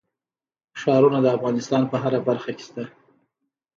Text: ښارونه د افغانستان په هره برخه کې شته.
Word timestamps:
ښارونه 0.79 1.19
د 1.23 1.27
افغانستان 1.37 1.83
په 1.91 1.95
هره 2.03 2.19
برخه 2.27 2.51
کې 2.57 2.63
شته. 2.67 2.83